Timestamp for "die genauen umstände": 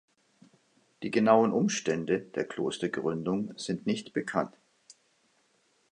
1.03-2.21